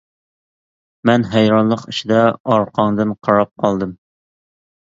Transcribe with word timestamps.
مەن 1.09 1.25
ھەيرانلىق 1.35 1.85
ئىچىدە 1.93 2.23
ئارقاڭدىن 2.55 3.15
قاراپ 3.29 3.53
قالدىم. 3.67 3.93